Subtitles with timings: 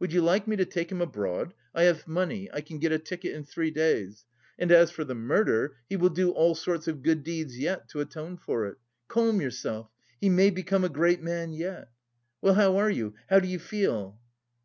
[0.00, 1.54] Would you like me to take him abroad?
[1.76, 4.24] I have money, I can get a ticket in three days.
[4.58, 8.00] And as for the murder, he will do all sorts of good deeds yet, to
[8.00, 8.78] atone for it.
[9.06, 9.88] Calm yourself.
[10.20, 11.88] He may become a great man yet.
[12.42, 13.14] Well, how are you?
[13.28, 14.18] How do you feel?"